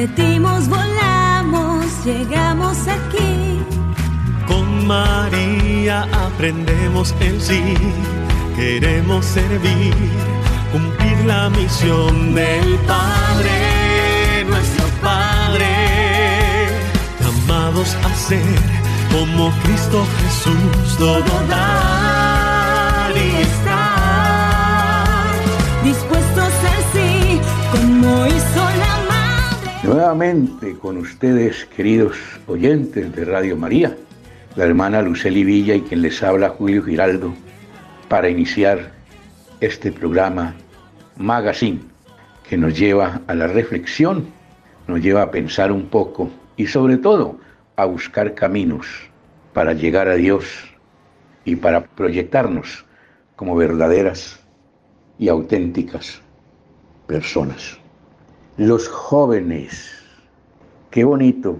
[0.00, 3.60] Partimos, volamos, llegamos aquí.
[4.46, 7.74] Con María aprendemos el sí.
[8.56, 9.94] Queremos servir,
[10.72, 15.68] cumplir la misión del Padre, nuestro Padre.
[17.20, 18.58] Llamados a ser
[19.12, 21.44] como Cristo Jesús, todo
[23.16, 23.79] y estar.
[29.90, 33.96] Nuevamente con ustedes, queridos oyentes de Radio María,
[34.54, 37.34] la hermana Luceli Villa y quien les habla Julio Giraldo,
[38.08, 38.92] para iniciar
[39.58, 40.54] este programa
[41.16, 41.80] Magazine,
[42.48, 44.26] que nos lleva a la reflexión,
[44.86, 47.40] nos lleva a pensar un poco y sobre todo
[47.74, 48.86] a buscar caminos
[49.52, 50.46] para llegar a Dios
[51.44, 52.86] y para proyectarnos
[53.34, 54.38] como verdaderas
[55.18, 56.22] y auténticas
[57.08, 57.80] personas.
[58.60, 59.90] Los jóvenes,
[60.90, 61.58] qué bonito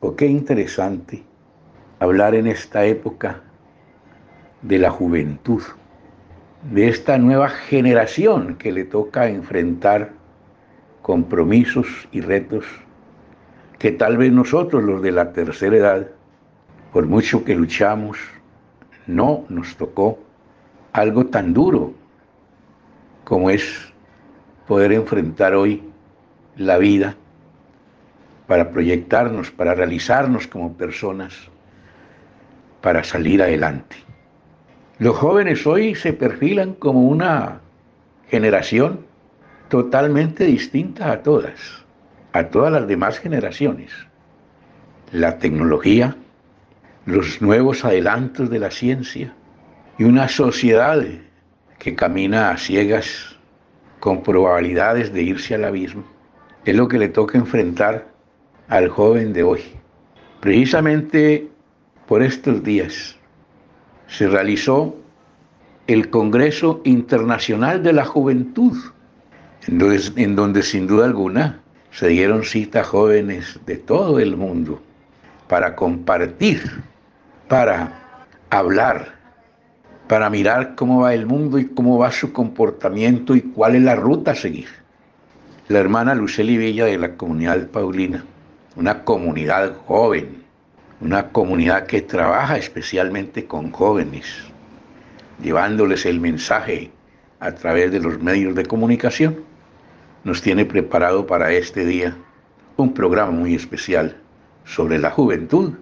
[0.00, 1.22] o qué interesante
[2.00, 3.40] hablar en esta época
[4.60, 5.62] de la juventud,
[6.70, 10.10] de esta nueva generación que le toca enfrentar
[11.00, 12.66] compromisos y retos
[13.78, 16.08] que tal vez nosotros, los de la tercera edad,
[16.92, 18.18] por mucho que luchamos,
[19.06, 20.18] no nos tocó
[20.92, 21.94] algo tan duro
[23.24, 23.90] como es
[24.66, 25.87] poder enfrentar hoy
[26.58, 27.16] la vida
[28.46, 31.34] para proyectarnos, para realizarnos como personas,
[32.80, 33.96] para salir adelante.
[34.98, 37.60] Los jóvenes hoy se perfilan como una
[38.28, 39.06] generación
[39.68, 41.84] totalmente distinta a todas,
[42.32, 43.92] a todas las demás generaciones.
[45.12, 46.16] La tecnología,
[47.06, 49.32] los nuevos adelantos de la ciencia
[49.98, 51.04] y una sociedad
[51.78, 53.36] que camina a ciegas
[54.00, 56.04] con probabilidades de irse al abismo,
[56.64, 58.08] es lo que le toca enfrentar
[58.68, 59.62] al joven de hoy.
[60.40, 61.48] Precisamente
[62.06, 63.16] por estos días
[64.06, 64.96] se realizó
[65.86, 68.76] el Congreso Internacional de la Juventud,
[69.66, 71.60] en donde, sin duda alguna
[71.90, 74.80] se dieron cita jóvenes de todo el mundo
[75.48, 76.62] para compartir,
[77.48, 79.14] para hablar,
[80.06, 83.96] para mirar cómo va el mundo y cómo va su comportamiento y cuál es la
[83.96, 84.68] ruta a seguir.
[85.68, 88.24] La hermana Luceli Villa de la comunidad Paulina,
[88.74, 90.42] una comunidad joven,
[91.02, 94.24] una comunidad que trabaja especialmente con jóvenes,
[95.42, 96.90] llevándoles el mensaje
[97.38, 99.44] a través de los medios de comunicación,
[100.24, 102.16] nos tiene preparado para este día
[102.78, 104.16] un programa muy especial
[104.64, 105.74] sobre la juventud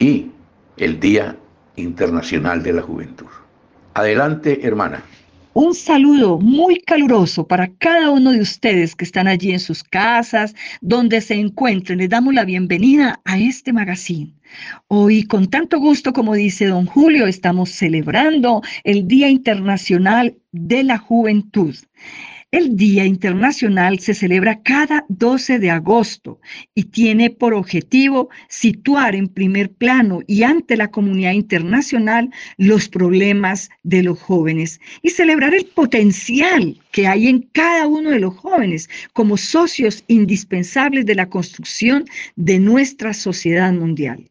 [0.00, 0.32] y
[0.76, 1.36] el Día
[1.76, 3.28] Internacional de la Juventud.
[3.94, 5.04] Adelante, hermana.
[5.52, 10.54] Un saludo muy caluroso para cada uno de ustedes que están allí en sus casas,
[10.80, 11.98] donde se encuentren.
[11.98, 14.32] Les damos la bienvenida a este magazine.
[14.86, 20.98] Hoy, con tanto gusto, como dice don Julio, estamos celebrando el Día Internacional de la
[20.98, 21.74] Juventud.
[22.52, 26.40] El Día Internacional se celebra cada 12 de agosto
[26.74, 33.70] y tiene por objetivo situar en primer plano y ante la comunidad internacional los problemas
[33.84, 38.90] de los jóvenes y celebrar el potencial que hay en cada uno de los jóvenes
[39.12, 44.28] como socios indispensables de la construcción de nuestra sociedad mundial.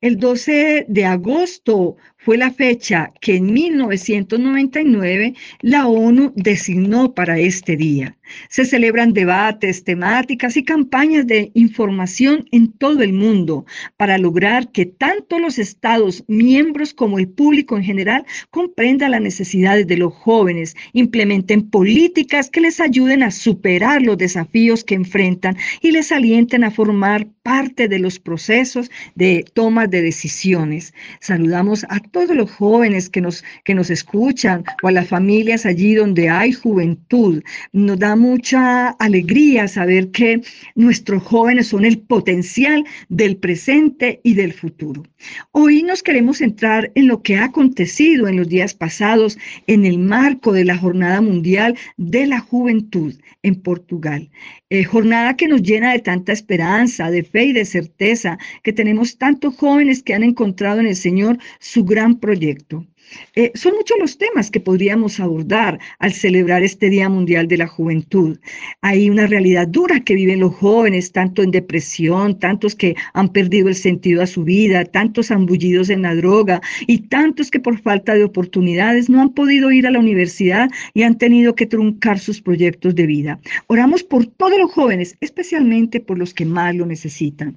[0.00, 7.76] El 12 de agosto fue la fecha que en 1999 la ONU designó para este
[7.76, 8.16] día.
[8.48, 13.66] Se celebran debates, temáticas y campañas de información en todo el mundo
[13.96, 19.86] para lograr que tanto los estados miembros como el público en general comprendan las necesidades
[19.86, 25.90] de los jóvenes, implementen políticas que les ayuden a superar los desafíos que enfrentan y
[25.90, 30.94] les alienten a formar parte de los procesos de toma de decisiones.
[31.20, 35.94] Saludamos a todos los jóvenes que nos, que nos escuchan o a las familias allí
[35.94, 37.42] donde hay juventud.
[37.72, 40.42] Nos da mucha alegría saber que
[40.74, 45.02] nuestros jóvenes son el potencial del presente y del futuro.
[45.50, 49.98] Hoy nos queremos centrar en lo que ha acontecido en los días pasados en el
[49.98, 54.30] marco de la Jornada Mundial de la Juventud en Portugal.
[54.74, 59.18] Eh, jornada que nos llena de tanta esperanza, de fe y de certeza, que tenemos
[59.18, 62.86] tantos jóvenes que han encontrado en el Señor su gran proyecto.
[63.34, 67.66] Eh, son muchos los temas que podríamos abordar al celebrar este Día Mundial de la
[67.66, 68.38] Juventud.
[68.80, 73.68] Hay una realidad dura que viven los jóvenes, tanto en depresión, tantos que han perdido
[73.68, 78.14] el sentido a su vida, tantos ambullidos en la droga y tantos que por falta
[78.14, 82.40] de oportunidades no han podido ir a la universidad y han tenido que truncar sus
[82.40, 83.40] proyectos de vida.
[83.66, 87.56] Oramos por todos los jóvenes, especialmente por los que más lo necesitan.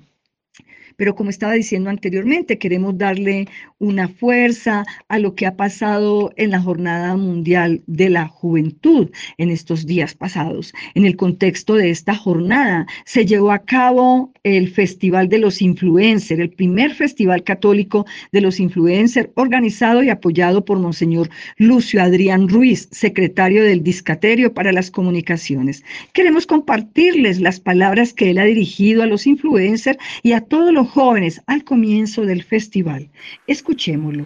[0.97, 3.47] Pero como estaba diciendo anteriormente, queremos darle
[3.79, 9.49] una fuerza a lo que ha pasado en la Jornada Mundial de la Juventud en
[9.49, 10.73] estos días pasados.
[10.93, 16.39] En el contexto de esta jornada se llevó a cabo el Festival de los Influencers,
[16.39, 22.87] el primer festival católico de los influencers organizado y apoyado por Monseñor Lucio Adrián Ruiz,
[22.91, 25.83] secretario del Discaterio para las Comunicaciones.
[26.13, 30.84] Queremos compartirles las palabras que él ha dirigido a los influencers y a todos los
[30.85, 33.09] jóvenes al comienzo del festival.
[33.47, 34.25] Escuchémoslo.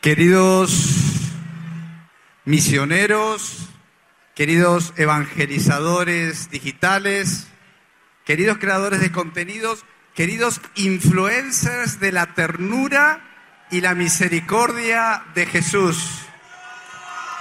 [0.00, 1.30] Queridos
[2.44, 3.68] misioneros,
[4.34, 7.48] queridos evangelizadores digitales,
[8.24, 9.84] queridos creadores de contenidos,
[10.14, 13.22] queridos influencers de la ternura
[13.70, 16.22] y la misericordia de Jesús.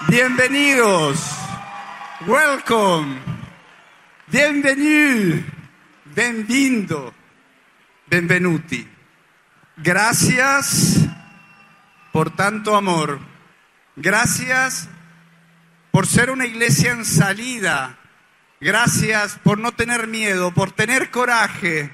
[0.08, 1.20] Bienvenidos,
[2.28, 3.18] welcome,
[4.28, 5.44] bienvenido,
[6.14, 7.19] benvindo.
[8.10, 8.88] Benvenuti.
[9.78, 10.98] Gracias
[12.12, 13.20] por tanto amor.
[13.96, 14.90] Gracias
[15.92, 18.00] por ser una iglesia en salida.
[18.60, 21.94] Gracias por no tener miedo, por tener coraje.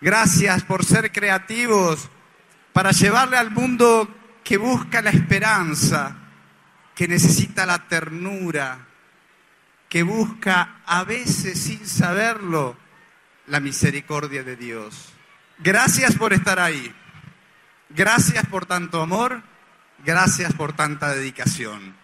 [0.00, 2.08] Gracias por ser creativos
[2.72, 4.08] para llevarle al mundo
[4.44, 6.16] que busca la esperanza,
[6.94, 8.86] que necesita la ternura,
[9.88, 12.76] que busca a veces sin saberlo
[13.48, 15.11] la misericordia de Dios.
[15.62, 16.92] Gracias por estar ahí.
[17.90, 19.42] Gracias por tanto amor.
[20.04, 21.94] Gracias por tanta dedicación.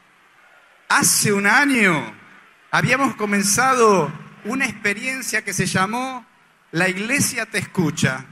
[0.88, 2.14] Hace un año
[2.70, 4.12] habíamos comenzado
[4.44, 6.24] una experiencia que se llamó
[6.70, 8.24] La Iglesia te escucha,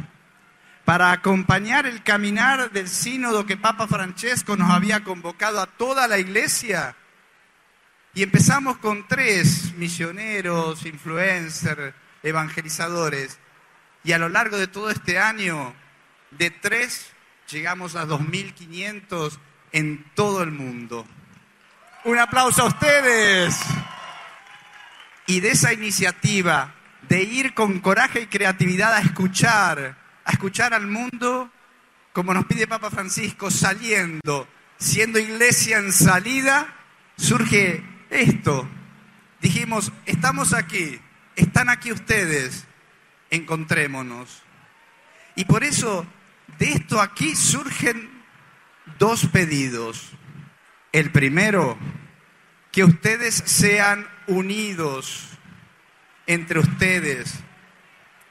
[0.85, 6.19] para acompañar el caminar del sínodo que Papa Francesco nos había convocado a toda la
[6.19, 6.95] iglesia.
[8.15, 11.93] Y empezamos con tres misioneros, influencers,
[12.23, 13.41] evangelizadores,
[14.07, 15.75] y a lo largo de todo este año,
[16.31, 17.11] de tres,
[17.51, 19.37] llegamos a 2.500
[19.73, 21.05] en todo el mundo.
[22.05, 23.59] Un aplauso a ustedes.
[25.27, 26.73] Y de esa iniciativa
[27.09, 31.51] de ir con coraje y creatividad a escuchar, a escuchar al mundo,
[32.13, 34.47] como nos pide Papa Francisco, saliendo,
[34.79, 36.69] siendo iglesia en salida,
[37.17, 38.69] surge esto.
[39.41, 41.01] Dijimos, estamos aquí,
[41.35, 42.69] están aquí ustedes,
[43.37, 44.43] encontrémonos.
[45.35, 46.07] Y por eso
[46.59, 48.11] de esto aquí surgen
[48.99, 50.11] dos pedidos.
[50.93, 51.77] El primero,
[52.73, 55.29] que ustedes sean unidos
[56.27, 57.35] entre ustedes,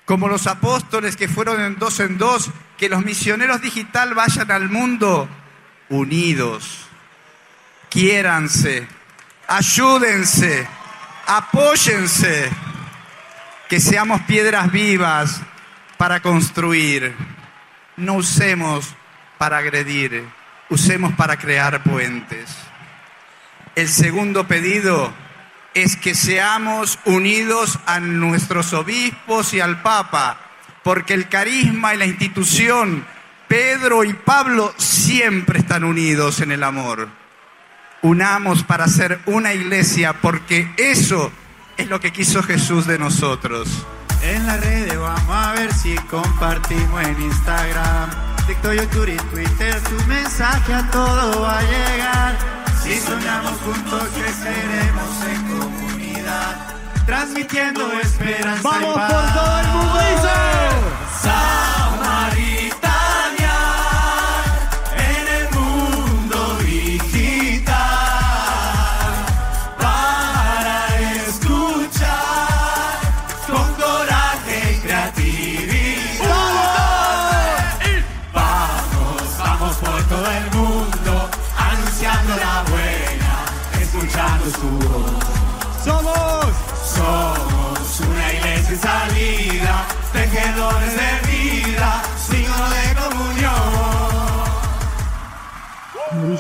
[0.05, 4.69] como los apóstoles que fueron en dos en dos, que los misioneros digital vayan al
[4.69, 5.29] mundo
[5.89, 6.87] unidos,
[7.89, 8.87] quiéranse,
[9.47, 10.67] ayúdense,
[11.27, 12.49] apóyense
[13.69, 15.41] que seamos piedras vivas
[15.97, 17.15] para construir.
[17.97, 18.93] No usemos
[19.37, 20.25] para agredir,
[20.69, 22.55] usemos para crear puentes.
[23.75, 25.13] El segundo pedido
[25.73, 30.39] es que seamos unidos a nuestros obispos y al Papa,
[30.83, 33.05] porque el carisma y la institución,
[33.47, 37.09] Pedro y Pablo, siempre están unidos en el amor.
[38.01, 41.31] Unamos para ser una iglesia, porque eso
[41.77, 43.67] es lo que quiso Jesús de nosotros.
[44.21, 48.09] En las redes vamos a ver si compartimos en Instagram,
[48.47, 49.81] TikTok, YouTube y Twitter.
[49.81, 52.37] Tu mensaje a todo va a llegar.
[52.83, 58.61] Si soñamos juntos creceremos en comunidad, transmitiendo esperanza.
[58.63, 59.13] Vamos y paz.
[59.13, 61.74] por todo el mundo, dice.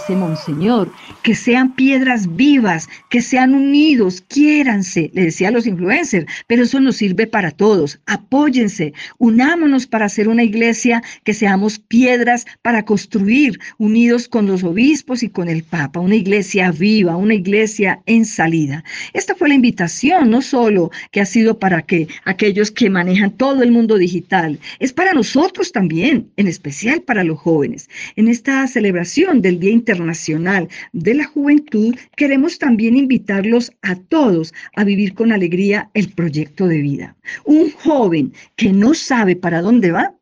[0.05, 0.91] Dice Monseñor,
[1.25, 6.79] que sean piedras vivas, que sean unidos, quiéranse, le decía a los influencers, pero eso
[6.79, 7.99] nos sirve para todos.
[8.05, 15.23] Apóyense, unámonos para hacer una iglesia que seamos piedras para construir, unidos con los obispos
[15.23, 18.83] y con el Papa, una iglesia viva, una iglesia en salida.
[19.13, 23.63] Esta fue la invitación, no solo que ha sido para que aquellos que manejan todo
[23.63, 27.89] el mundo digital, es para nosotros también, en especial para los jóvenes.
[28.15, 34.83] En esta celebración del Día Internacional de la Juventud, queremos también invitarlos a todos a
[34.83, 37.15] vivir con alegría el proyecto de vida.
[37.43, 40.15] Un joven que no sabe para dónde va,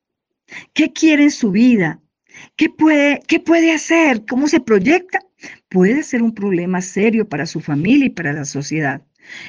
[0.73, 1.99] qué quiere en su vida,
[2.55, 5.19] qué puede, qué puede hacer, cómo se proyecta,
[5.69, 9.01] puede ser un problema serio para su familia y para la sociedad.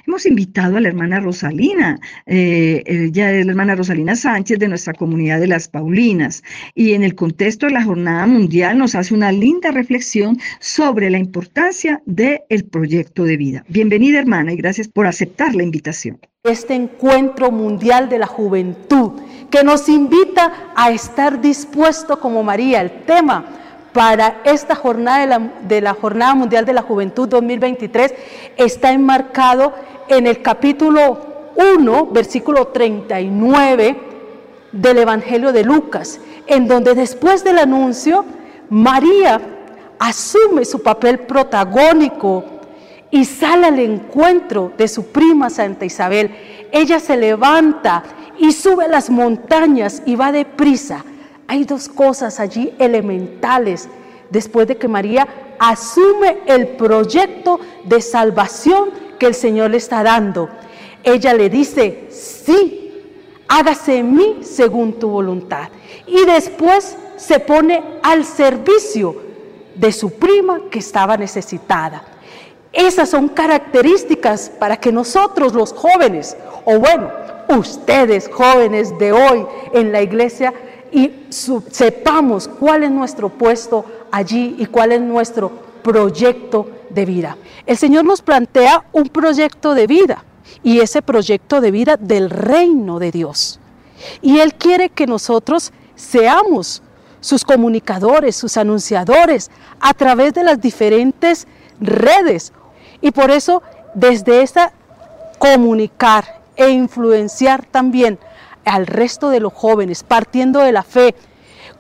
[0.07, 4.95] Hemos invitado a la hermana Rosalina, eh, ella es la hermana Rosalina Sánchez de nuestra
[4.95, 6.43] comunidad de las Paulinas,
[6.75, 11.19] y en el contexto de la Jornada Mundial nos hace una linda reflexión sobre la
[11.19, 13.65] importancia del proyecto de vida.
[13.69, 16.19] Bienvenida hermana y gracias por aceptar la invitación.
[16.45, 19.13] Este encuentro mundial de la juventud
[19.51, 23.64] que nos invita a estar dispuesto como María, el tema
[23.95, 28.13] para esta jornada de la, Jornada Mundial de la Juventud 2023
[28.57, 29.73] está enmarcado
[30.09, 33.97] en el capítulo 1, versículo 39
[34.73, 38.25] del Evangelio de Lucas, en donde después del anuncio,
[38.69, 39.41] María
[40.01, 42.45] asume su papel protagónico
[43.13, 46.35] y sale al encuentro de su prima Santa Isabel.
[46.73, 48.03] Ella se levanta
[48.41, 51.05] y sube las montañas y va deprisa
[51.47, 53.89] hay dos cosas allí elementales
[54.31, 60.49] después de que María asume el proyecto de salvación que el Señor le está dando.
[61.03, 63.03] Ella le dice, sí,
[63.49, 65.69] hágase en mí según tu voluntad.
[66.07, 69.17] Y después se pone al servicio
[69.75, 72.03] de su prima que estaba necesitada.
[72.73, 77.11] Esas son características para que nosotros los jóvenes, o bueno,
[77.49, 80.53] ustedes jóvenes de hoy en la iglesia,
[80.95, 85.51] y sepamos cuál es nuestro puesto allí y cuál es nuestro
[85.83, 87.37] proyecto de vida.
[87.67, 90.25] El Señor nos plantea un proyecto de vida
[90.63, 93.59] y ese proyecto de vida del reino de Dios.
[94.23, 96.81] Y Él quiere que nosotros seamos
[97.21, 101.49] sus comunicadores, sus anunciadores a través de las diferentes
[101.81, 102.53] redes.
[103.01, 104.73] Y por eso desde esa
[105.39, 108.17] comunicar e influenciar también
[108.65, 111.15] al resto de los jóvenes, partiendo de la fe,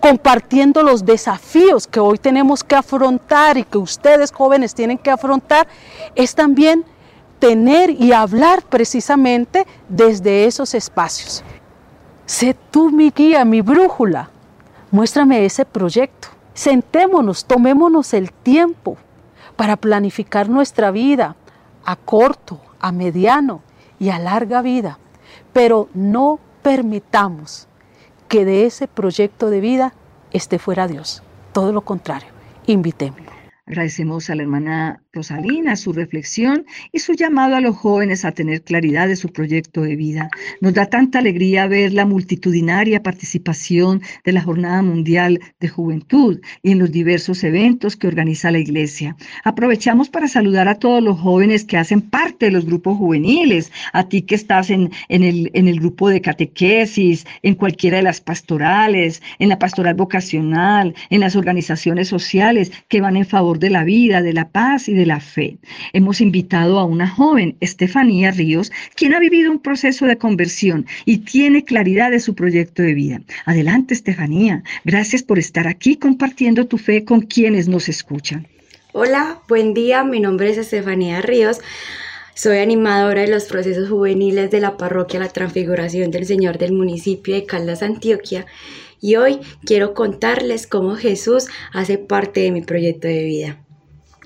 [0.00, 5.66] compartiendo los desafíos que hoy tenemos que afrontar y que ustedes jóvenes tienen que afrontar,
[6.14, 6.84] es también
[7.38, 11.42] tener y hablar precisamente desde esos espacios.
[12.26, 14.30] Sé tú mi guía, mi brújula.
[14.90, 16.28] Muéstrame ese proyecto.
[16.54, 18.96] Sentémonos, tomémonos el tiempo
[19.56, 21.36] para planificar nuestra vida
[21.84, 23.60] a corto, a mediano
[23.98, 24.98] y a larga vida,
[25.52, 27.68] pero no permitamos
[28.26, 29.92] que de ese proyecto de vida
[30.32, 31.22] esté fuera Dios.
[31.52, 32.30] Todo lo contrario,
[32.66, 33.33] invitémoslo.
[33.66, 38.62] Agradecemos a la hermana Rosalina su reflexión y su llamado a los jóvenes a tener
[38.62, 40.28] claridad de su proyecto de vida.
[40.60, 46.72] Nos da tanta alegría ver la multitudinaria participación de la Jornada Mundial de Juventud y
[46.72, 49.16] en los diversos eventos que organiza la Iglesia.
[49.44, 54.06] Aprovechamos para saludar a todos los jóvenes que hacen parte de los grupos juveniles, a
[54.10, 58.20] ti que estás en, en, el, en el grupo de catequesis, en cualquiera de las
[58.20, 63.84] pastorales, en la pastoral vocacional, en las organizaciones sociales que van en favor de la
[63.84, 65.58] vida, de la paz y de la fe.
[65.92, 71.18] Hemos invitado a una joven, Estefanía Ríos, quien ha vivido un proceso de conversión y
[71.18, 73.20] tiene claridad de su proyecto de vida.
[73.44, 74.62] Adelante, Estefanía.
[74.84, 78.46] Gracias por estar aquí compartiendo tu fe con quienes nos escuchan.
[78.92, 80.04] Hola, buen día.
[80.04, 81.60] Mi nombre es Estefanía Ríos.
[82.34, 87.34] Soy animadora de los procesos juveniles de la parroquia La Transfiguración del Señor del municipio
[87.34, 88.46] de Caldas, Antioquia
[89.04, 93.62] y hoy quiero contarles cómo Jesús hace parte de mi proyecto de vida.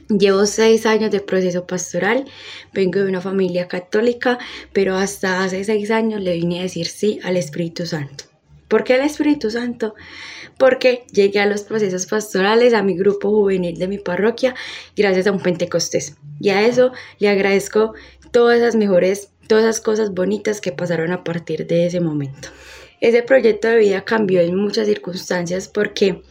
[0.09, 2.27] Llevo seis años de proceso pastoral,
[2.73, 4.39] vengo de una familia católica,
[4.73, 8.27] pero hasta hace seis años le vine a decir sí al Espíritu Santo.
[8.69, 9.97] ¿Por qué al Espíritu Santo?
[10.59, 14.55] Porque llegué a los procesos pastorales, a mi grupo juvenil de mi parroquia,
[14.97, 16.15] gracias a un Pentecostés.
[16.39, 17.95] Y a eso le agradezco
[18.31, 22.51] todas esas mejores, todas esas cosas bonitas que pasaron a partir de ese momento.
[23.01, 26.23] Ese proyecto de vida cambió en muchas circunstancias porque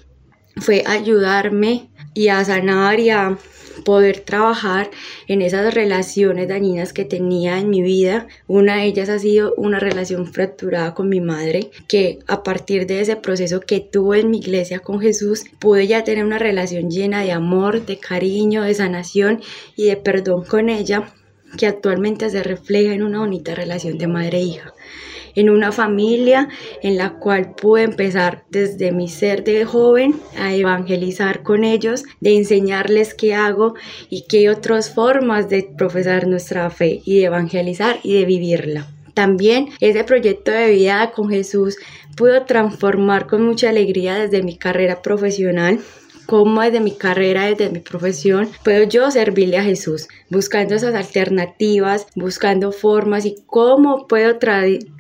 [0.58, 3.38] fue ayudarme y a sanar y a
[3.86, 4.90] poder trabajar
[5.28, 8.28] en esas relaciones dañinas que tenía en mi vida.
[8.48, 13.02] Una de ellas ha sido una relación fracturada con mi madre, que a partir de
[13.02, 17.24] ese proceso que tuve en mi iglesia con Jesús, pude ya tener una relación llena
[17.24, 19.42] de amor, de cariño, de sanación
[19.76, 21.14] y de perdón con ella,
[21.58, 25.07] que actualmente se refleja en una bonita relación de madre-hija e
[25.38, 26.50] en una familia
[26.82, 32.36] en la cual pude empezar desde mi ser de joven a evangelizar con ellos, de
[32.36, 33.76] enseñarles qué hago
[34.10, 38.88] y qué otras formas de profesar nuestra fe y de evangelizar y de vivirla.
[39.14, 41.78] También ese proyecto de vida con Jesús
[42.16, 45.80] pudo transformar con mucha alegría desde mi carrera profesional
[46.28, 52.06] cómo desde mi carrera, desde mi profesión, puedo yo servirle a Jesús, buscando esas alternativas,
[52.16, 54.38] buscando formas y cómo puedo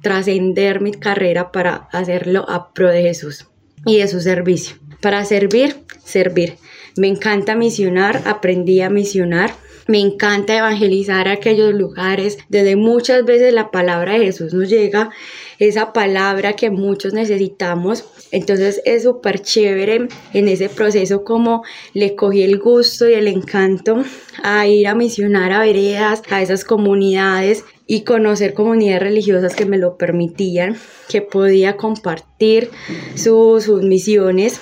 [0.01, 3.45] trascender mi carrera para hacerlo a pro de Jesús
[3.85, 4.77] y de su servicio.
[5.01, 6.55] Para servir, servir.
[6.95, 9.53] Me encanta misionar, aprendí a misionar.
[9.87, 15.11] Me encanta evangelizar aquellos lugares donde muchas veces la palabra de Jesús nos llega
[15.59, 18.03] esa palabra que muchos necesitamos.
[18.31, 21.63] Entonces es súper chévere en ese proceso como
[21.93, 24.03] le cogí el gusto y el encanto
[24.43, 29.77] a ir a misionar a veredas, a esas comunidades y conocer comunidades religiosas que me
[29.77, 30.75] lo permitían,
[31.07, 32.69] que podía compartir
[33.15, 34.59] sus misiones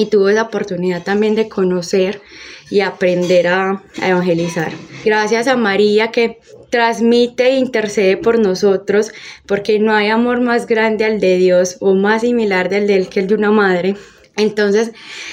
[0.00, 2.22] y tuve la oportunidad también de conocer
[2.70, 4.72] y aprender a, evangelizar.
[5.04, 6.40] Gracias a María que
[6.70, 9.12] transmite e intercede por nosotros,
[9.44, 13.08] porque no hay amor más grande al de Dios o más similar del de él
[13.08, 13.96] que el de una madre.
[14.40, 14.92] Entonces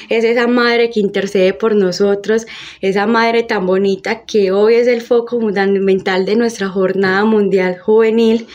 [0.09, 2.45] es esa madre que intercede por nosotros,
[2.81, 8.47] esa madre tan bonita que hoy es el foco fundamental de nuestra jornada mundial juvenil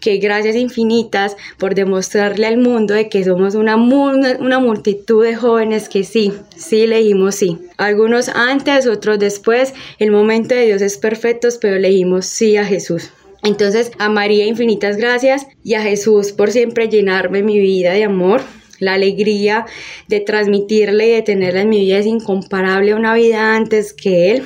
[0.00, 5.88] que gracias infinitas por demostrarle al mundo de que somos una, una multitud de jóvenes
[5.88, 7.58] que sí, sí leímos sí.
[7.76, 9.74] Algunos antes, otros después.
[9.98, 13.10] El momento de Dios es perfecto, pero leímos sí a Jesús.
[13.42, 18.42] Entonces, a María infinitas gracias y a Jesús por siempre llenarme mi vida de amor.
[18.80, 19.66] La alegría
[20.08, 24.32] de transmitirle y de tenerla en mi vida es incomparable a una vida antes que
[24.32, 24.42] Él.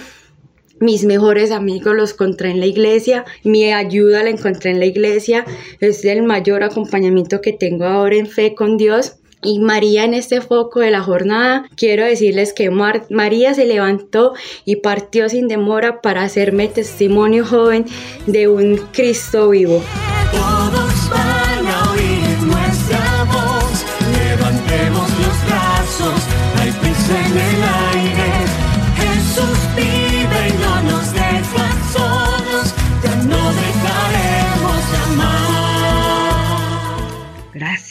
[0.81, 5.47] Mis mejores amigos los encontré en la iglesia, mi ayuda la encontré en la iglesia,
[5.81, 9.15] es el mayor acompañamiento que tengo ahora en fe con Dios.
[9.43, 14.33] Y María en este foco de la jornada, quiero decirles que María se levantó
[14.65, 17.85] y partió sin demora para hacerme testimonio joven
[18.27, 19.83] de un Cristo vivo.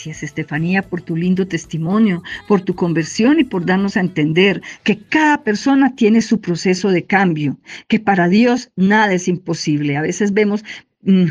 [0.05, 4.97] Gracias, Estefanía, por tu lindo testimonio, por tu conversión y por darnos a entender que
[4.97, 9.95] cada persona tiene su proceso de cambio, que para Dios nada es imposible.
[9.95, 10.65] A veces vemos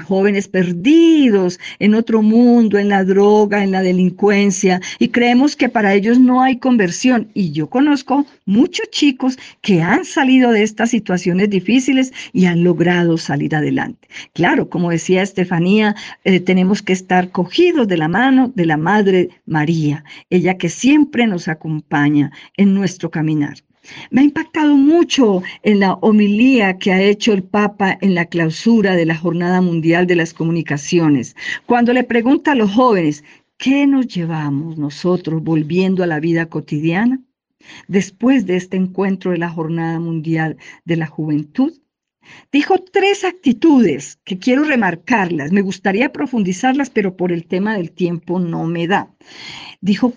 [0.07, 5.95] jóvenes perdidos en otro mundo, en la droga, en la delincuencia, y creemos que para
[5.95, 7.29] ellos no hay conversión.
[7.35, 13.19] Y yo conozco muchos chicos que han salido de estas situaciones difíciles y han logrado
[13.19, 14.09] salir adelante.
[14.33, 19.31] Claro, como decía Estefanía, eh, tenemos que estar cogidos de la mano de la Madre
[19.47, 23.57] María, ella que siempre nos acompaña en nuestro caminar.
[24.11, 28.95] Me ha impactado mucho en la homilía que ha hecho el Papa en la clausura
[28.95, 31.35] de la Jornada Mundial de las Comunicaciones,
[31.67, 33.25] cuando le pregunta a los jóvenes,
[33.59, 37.21] ¿qué nos llevamos nosotros volviendo a la vida cotidiana?
[37.89, 41.73] Después de este encuentro de la Jornada Mundial de la Juventud,
[42.53, 45.53] dijo tres actitudes que quiero remarcarlas.
[45.53, 49.15] Me gustaría profundizarlas, pero por el tema del tiempo no me da.
[49.81, 50.13] Dijo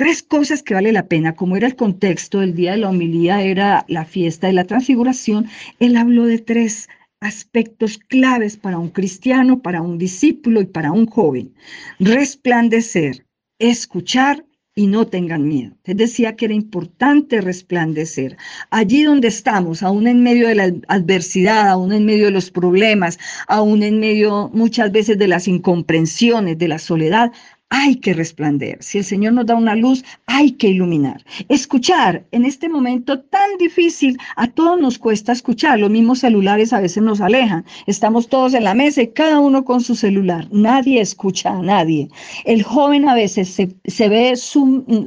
[0.00, 3.42] tres cosas que vale la pena, como era el contexto del día de la homilía,
[3.42, 5.46] era la fiesta de la transfiguración,
[5.78, 6.88] él habló de tres
[7.20, 11.52] aspectos claves para un cristiano, para un discípulo y para un joven.
[11.98, 13.26] Resplandecer,
[13.58, 15.76] escuchar y no tengan miedo.
[15.84, 18.38] Él decía que era importante resplandecer.
[18.70, 23.18] Allí donde estamos, aún en medio de la adversidad, aún en medio de los problemas,
[23.48, 27.32] aún en medio muchas veces de las incomprensiones, de la soledad,
[27.70, 28.82] hay que resplandecer.
[28.82, 31.24] Si el Señor nos da una luz, hay que iluminar.
[31.48, 35.78] Escuchar en este momento tan difícil, a todos nos cuesta escuchar.
[35.78, 37.64] Los mismos celulares a veces nos alejan.
[37.86, 40.48] Estamos todos en la mesa y cada uno con su celular.
[40.50, 42.08] Nadie escucha a nadie.
[42.44, 44.34] El joven a veces se, se ve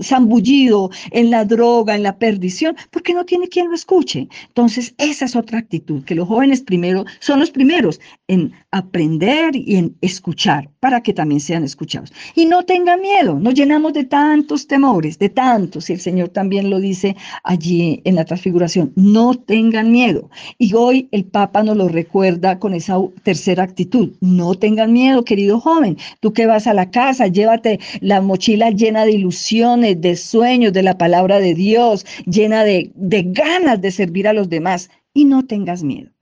[0.01, 4.29] zambullido en la droga, en la perdición, porque no tiene quien lo escuche.
[4.47, 9.75] Entonces, esa es otra actitud, que los jóvenes primero son los primeros en aprender y
[9.75, 12.13] en escuchar para que también sean escuchados.
[12.35, 16.69] Y no tengan miedo, nos llenamos de tantos temores, de tantos, y el Señor también
[16.69, 20.29] lo dice allí en la transfiguración, no tengan miedo.
[20.59, 25.59] Y hoy el Papa nos lo recuerda con esa tercera actitud, no tengan miedo, querido
[25.59, 30.73] joven, tú que vas a la casa, llévate la mochila llena de ilusiones, de sueños,
[30.73, 35.25] de la palabra de Dios, llena de, de ganas de servir a los demás, y
[35.25, 36.12] no tengas miedo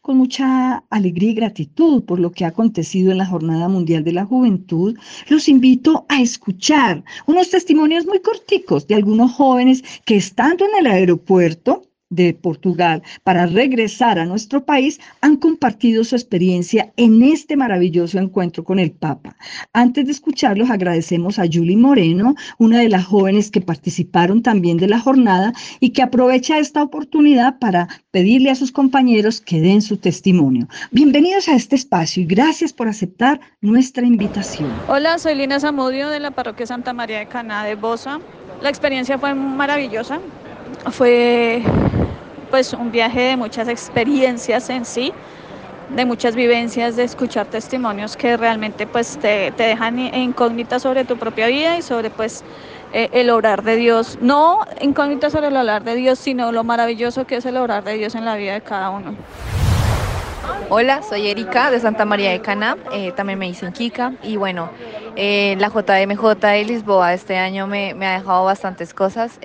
[0.00, 4.12] con mucha alegría y gratitud por lo que ha acontecido en la Jornada Mundial de
[4.12, 4.96] la Juventud,
[5.28, 10.92] los invito a escuchar unos testimonios muy corticos de algunos jóvenes que estando en el
[10.92, 18.18] aeropuerto de Portugal para regresar a nuestro país han compartido su experiencia en este maravilloso
[18.18, 19.36] encuentro con el Papa.
[19.72, 24.88] Antes de escucharlos, agradecemos a Julie Moreno, una de las jóvenes que participaron también de
[24.88, 29.96] la jornada y que aprovecha esta oportunidad para pedirle a sus compañeros que den su
[29.96, 30.68] testimonio.
[30.90, 34.70] Bienvenidos a este espacio y gracias por aceptar nuestra invitación.
[34.88, 38.20] Hola, soy Lina Zamudio de la Parroquia Santa María de Caná de Bosa.
[38.60, 40.20] La experiencia fue maravillosa.
[40.90, 41.62] Fue
[42.50, 45.12] pues un viaje de muchas experiencias en sí,
[45.88, 51.16] de muchas vivencias, de escuchar testimonios que realmente pues te, te dejan incógnitas sobre tu
[51.16, 52.44] propia vida y sobre pues
[52.92, 57.26] eh, el obrar de Dios, no incógnitas sobre el obrar de Dios, sino lo maravilloso
[57.26, 59.14] que es el obrar de Dios en la vida de cada uno.
[60.68, 64.14] Hola, soy Erika de Santa María de Cana, eh, también me dicen Kika.
[64.22, 64.70] Y bueno,
[65.16, 69.38] eh, la JMJ de Lisboa este año me, ha dejado bastantes cosas,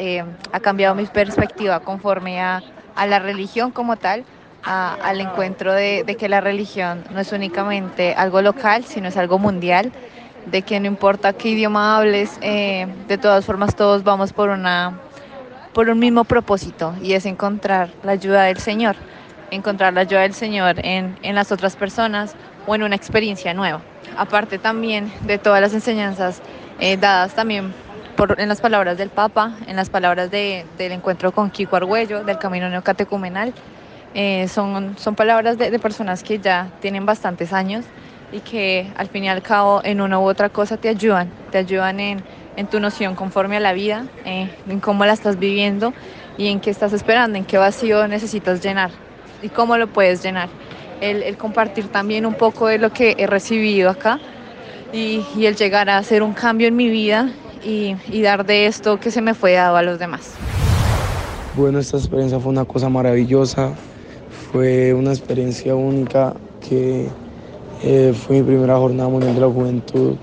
[0.51, 2.61] ha cambiado mi perspectiva conforme a
[2.97, 4.25] a la religión como tal,
[4.63, 9.93] al encuentro de, que la religión no es únicamente algo local, sino es algo mundial,
[10.47, 14.99] de que no importa qué idioma hables, eh, de todas formas todos vamos por, una,
[15.73, 18.95] por un mismo propósito y es encontrar la ayuda del Señor,
[19.51, 23.81] encontrar la ayuda del Señor en, las otras personas o en una experiencia nueva.
[24.17, 26.41] Aparte también de todas las enseñanzas
[26.79, 27.73] eh, dadas también
[28.37, 32.67] en las palabras del Papa, en las palabras del encuentro con Kiko Argüello, del Camino
[32.69, 33.53] Neocatecumenal.
[34.13, 37.85] Eh, son, son palabras de, personas que ya tienen bastantes años
[38.31, 41.59] y que al fin y al cabo en una u otra cosa te ayudan, te
[41.59, 42.23] ayudan en,
[42.71, 45.93] tu noción conforme a la vida, eh, en cómo la estás viviendo
[46.37, 48.89] y en qué estás esperando, en qué vacío necesitas llenar
[49.41, 50.49] y cómo lo puedes llenar.
[51.01, 54.19] El, compartir también un poco de lo que he recibido acá
[54.91, 57.29] y, el llegar a hacer un cambio en mi vida
[57.63, 60.33] y, dar de esto que se me fue dado a los demás.
[61.55, 63.73] Bueno, esta experiencia fue una cosa maravillosa,
[64.51, 66.33] fue una experiencia única
[66.67, 67.07] que
[67.83, 70.15] eh, fue mi primera jornada mundial de la juventud,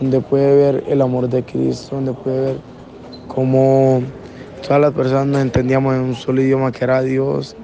[0.00, 2.56] donde pude ver el amor de Cristo, donde pude ver
[3.28, 4.02] cómo
[4.62, 7.56] todas las personas nos entendíamos en un solo idioma que era Dios.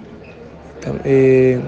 [1.04, 1.60] Eh,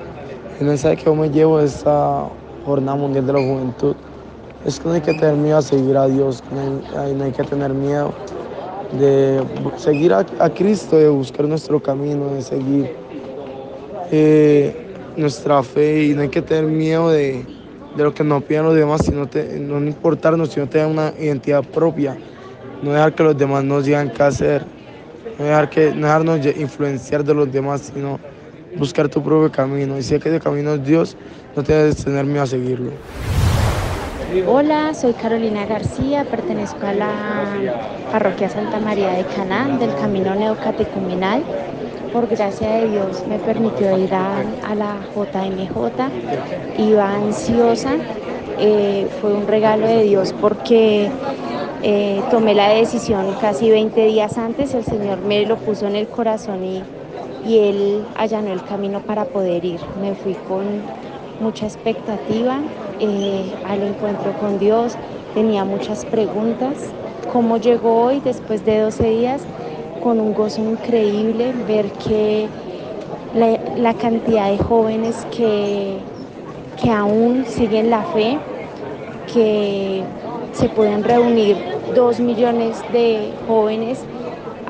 [0.61, 2.29] el mensaje que yo me llevo de esta
[2.65, 3.97] jornada mundial de la juventud
[4.65, 7.33] es que no hay que tener miedo a seguir a Dios, no hay, no hay
[7.33, 8.13] que tener miedo
[8.99, 9.43] de
[9.77, 12.91] seguir a, Cristo, de buscar nuestro camino, de seguir
[14.11, 17.47] eh, nuestra fe y no hay que tener miedo de,
[17.97, 19.29] lo que nos pidan los demás, sino
[19.61, 22.17] no importarnos, sino tener una identidad propia,
[22.83, 24.65] no dejar que los demás nos digan qué hacer,
[25.39, 28.19] no, dejar que, no dejarnos influenciar de los demás, sino
[28.77, 29.99] buscar tu propio camino.
[29.99, 31.17] Y si es que ese camino es Dios,
[31.57, 32.91] no tienes que tener miedo a seguirlo.
[34.47, 37.11] Hola, soy Carolina García, pertenezco a la
[38.13, 41.43] parroquia Santa María de Caná del Camino Neocatecumenal.
[42.13, 44.45] Por gracia de Dios me permitió ir a,
[44.77, 47.95] la JMJ, iba ansiosa,
[48.59, 51.11] eh, fue un regalo de Dios porque
[51.83, 56.07] eh, tomé la decisión casi 20 días antes, el Señor me lo puso en el
[56.07, 56.83] corazón y,
[57.47, 59.81] y Él allanó el camino para poder ir.
[60.01, 60.65] Me fui con
[61.41, 62.61] mucha expectativa,
[63.01, 64.97] eh, al encuentro con Dios,
[65.35, 66.75] tenía muchas preguntas.
[67.33, 69.43] ¿Cómo llegó hoy después de 12 días?
[70.03, 72.49] Con un gozo increíble, ver que
[73.35, 75.99] la, cantidad de jóvenes que,
[76.83, 78.39] que aún siguen la fe,
[79.33, 80.03] que
[80.53, 81.57] se pueden reunir
[81.95, 84.01] dos millones de jóvenes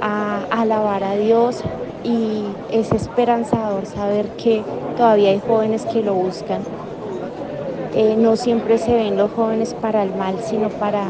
[0.01, 1.63] a alabar a Dios
[2.05, 4.63] y es esperanzador saber que
[4.97, 6.61] todavía hay jóvenes que lo buscan.
[7.95, 11.05] Eh, no siempre se ven los jóvenes para el mal, sino para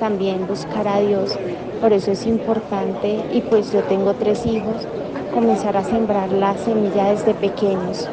[0.00, 1.38] también buscar a Dios.
[1.80, 4.86] Por eso es importante, y pues yo tengo tres hijos,
[5.34, 8.08] comenzar a sembrar la semilla desde pequeños,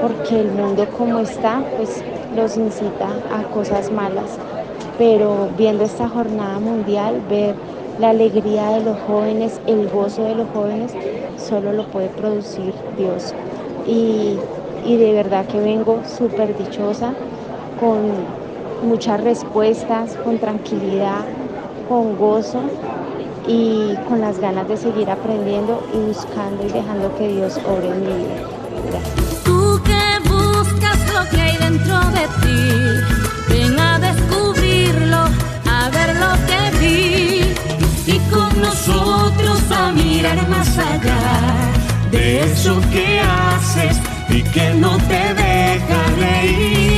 [0.00, 2.02] porque el mundo como está, pues
[2.36, 4.38] los incita a cosas malas.
[4.96, 7.54] Pero viendo esta jornada mundial, ver
[7.98, 10.92] la alegría de los jóvenes, el gozo de los jóvenes,
[11.36, 13.34] solo lo puede producir Dios.
[13.86, 14.36] Y,
[14.86, 17.12] y de verdad que vengo súper dichosa
[17.78, 18.40] con,
[18.82, 21.24] muchas respuestas, con tranquilidad,
[21.88, 22.60] con gozo
[23.46, 28.00] y con las ganas de seguir aprendiendo y buscando y dejando que Dios obre en
[28.00, 28.48] mi vida.
[28.90, 29.44] Gracias.
[29.44, 33.39] Tú que buscas lo que hay dentro de ti,
[38.60, 41.18] nosotros a mirar más allá
[42.10, 46.89] de eso que haces y que no te deja reír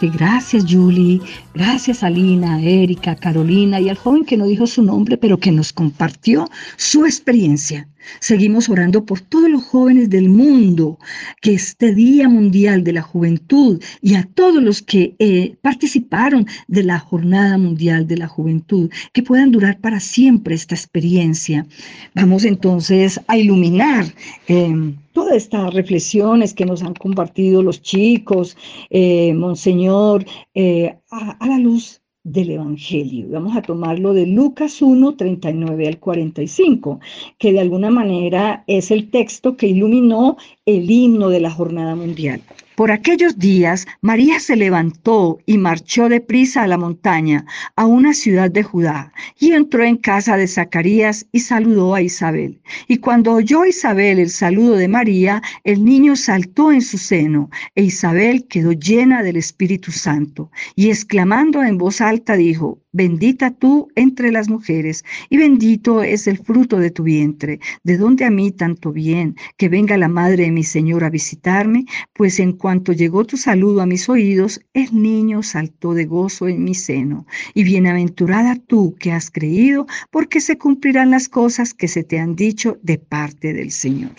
[0.00, 1.20] gracias Julie,
[1.54, 5.72] gracias Alina, Erika, Carolina y al joven que no dijo su nombre, pero que nos
[5.72, 7.88] compartió su experiencia.
[8.20, 10.98] Seguimos orando por todos los jóvenes del mundo,
[11.40, 16.82] que este Día Mundial de la Juventud y a todos los que eh, participaron de
[16.82, 21.66] la Jornada Mundial de la Juventud, que puedan durar para siempre esta experiencia.
[22.14, 24.06] Vamos entonces a iluminar.
[24.48, 28.54] Eh, todas estas reflexiones que nos han compartido los chicos,
[28.90, 33.28] eh, Monseñor, eh, a la luz del Evangelio.
[33.30, 36.98] Vamos a tomarlo de Lucas 1, 39 al 45,
[37.38, 40.36] que de alguna manera es el texto que iluminó
[40.66, 42.42] el himno de la Jornada Mundial.
[42.76, 48.50] Por aquellos días, María se levantó y marchó deprisa a la montaña, a una ciudad
[48.50, 52.60] de Judá, y entró en casa de Zacarías y saludó a Isabel.
[52.86, 57.84] Y cuando oyó Isabel el saludo de María, el niño saltó en su seno, e
[57.84, 64.32] Isabel quedó llena del Espíritu Santo, y exclamando en voz alta dijo, Bendita tú entre
[64.32, 67.60] las mujeres, y bendito es el fruto de tu vientre.
[67.84, 69.36] ¿De dónde a mí tanto bien?
[69.58, 73.82] Que venga la madre de mi Señor a visitarme, pues en cuanto llegó tu saludo
[73.82, 77.26] a mis oídos, el niño saltó de gozo en mi seno.
[77.52, 82.34] Y bienaventurada tú que has creído, porque se cumplirán las cosas que se te han
[82.34, 84.12] dicho de parte del Señor.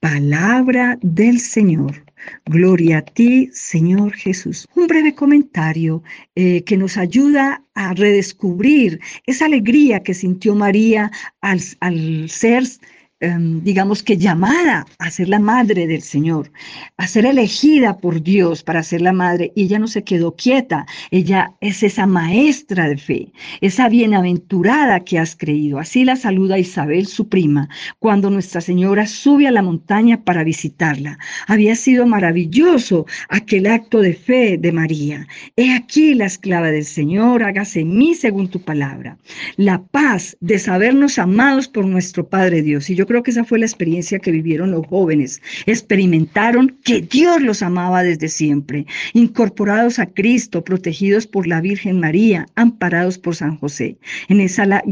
[0.00, 2.02] Palabra del Señor.
[2.46, 4.66] Gloria a ti, Señor Jesús.
[4.74, 6.02] Un breve comentario
[6.34, 12.64] eh, que nos ayuda a redescubrir esa alegría que sintió María al, al ser
[13.22, 16.50] Em, digamos que llamada a ser la madre del Señor,
[16.96, 20.86] a ser elegida por Dios para ser la madre, y ella no se quedó quieta,
[21.12, 25.78] ella es esa maestra de fe, esa bienaventurada que has creído.
[25.78, 27.68] Así la saluda Isabel, su prima,
[28.00, 31.16] cuando Nuestra Señora sube a la montaña para visitarla.
[31.46, 35.28] Había sido maravilloso aquel acto de fe de María.
[35.54, 39.16] He aquí la esclava del Señor, hágase en mí según tu palabra.
[39.56, 42.90] La paz de sabernos amados por nuestro Padre Dios.
[42.90, 45.42] Y yo creo que esa fue la experiencia que vivieron los jóvenes.
[45.66, 52.46] Experimentaron que Dios los amaba desde siempre, incorporados a Cristo, protegidos por la Virgen María,
[52.54, 53.98] amparados por San José.
[54.30, 54.82] En esa,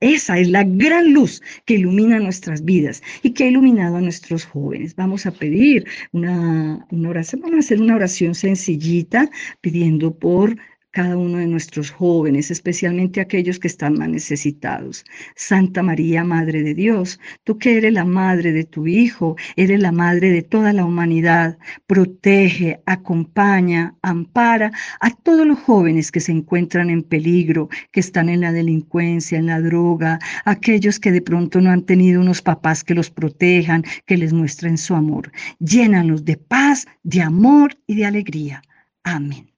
[0.00, 4.46] esa es la gran luz que ilumina nuestras vidas y que ha iluminado a nuestros
[4.46, 4.96] jóvenes.
[4.96, 9.28] Vamos a pedir una, una oración, vamos a hacer una oración sencillita
[9.60, 10.56] pidiendo por
[10.94, 15.04] cada uno de nuestros jóvenes, especialmente aquellos que están más necesitados.
[15.34, 19.90] Santa María, Madre de Dios, tú que eres la madre de tu Hijo, eres la
[19.90, 26.90] madre de toda la humanidad, protege, acompaña, ampara a todos los jóvenes que se encuentran
[26.90, 31.70] en peligro, que están en la delincuencia, en la droga, aquellos que de pronto no
[31.70, 35.32] han tenido unos papás que los protejan, que les muestren su amor.
[35.58, 38.62] Llénanos de paz, de amor y de alegría.
[39.02, 39.53] Amén.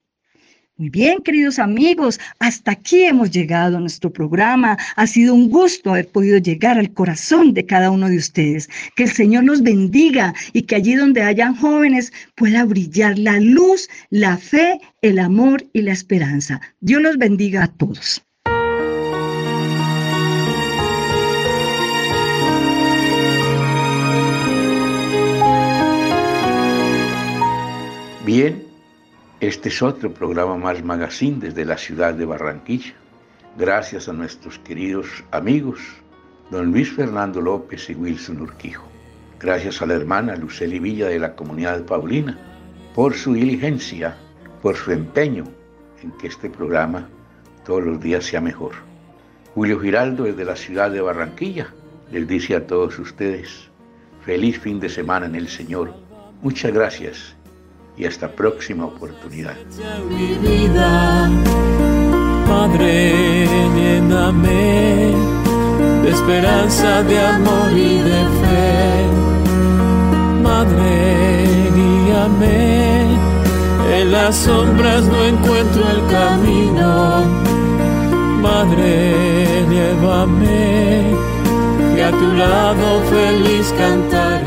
[0.79, 4.77] Muy bien, queridos amigos, hasta aquí hemos llegado a nuestro programa.
[4.97, 8.69] Ha sido un gusto haber podido llegar al corazón de cada uno de ustedes.
[8.95, 13.89] Que el Señor los bendiga y que allí donde hayan jóvenes pueda brillar la luz,
[14.11, 16.61] la fe, el amor y la esperanza.
[16.81, 18.23] Dios los bendiga a todos.
[28.27, 28.66] Bien,
[29.47, 32.95] este es otro programa más magazine desde la ciudad de Barranquilla.
[33.57, 35.79] Gracias a nuestros queridos amigos,
[36.51, 38.89] don Luis Fernando López y Wilson Urquijo.
[39.39, 42.37] Gracias a la hermana Luceli Villa de la comunidad Paulina
[42.93, 44.17] por su diligencia,
[44.63, 45.45] por su empeño
[46.03, 47.09] en que este programa
[47.65, 48.73] todos los días sea mejor.
[49.55, 51.73] Julio Giraldo desde la ciudad de Barranquilla
[52.11, 53.71] les dice a todos ustedes,
[54.25, 55.95] feliz fin de semana en el Señor.
[56.43, 57.37] Muchas gracias
[57.97, 59.57] y hasta próxima oportunidad.
[60.09, 60.69] Mi
[62.49, 65.15] Madre, lléname
[66.03, 69.07] de esperanza, de amor y de fe.
[70.43, 72.87] Madre, guíame
[73.93, 77.25] en las sombras no encuentro el camino.
[78.43, 81.15] Madre, llévame,
[81.95, 84.46] que a tu lado feliz cantaré.